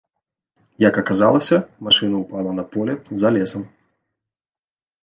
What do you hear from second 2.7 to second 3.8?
поле, за лесам.